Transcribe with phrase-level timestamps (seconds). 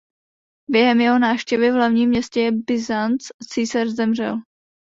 [0.69, 4.37] Během jeho návštěvy v hlavním městě Byzance císař zemřel.